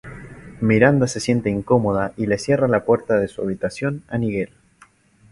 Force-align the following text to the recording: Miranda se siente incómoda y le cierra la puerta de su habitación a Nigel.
Miranda 0.61 1.05
se 1.05 1.19
siente 1.19 1.51
incómoda 1.51 2.11
y 2.17 2.25
le 2.25 2.39
cierra 2.39 2.67
la 2.67 2.85
puerta 2.85 3.19
de 3.19 3.27
su 3.27 3.43
habitación 3.43 4.01
a 4.07 4.17
Nigel. 4.17 4.49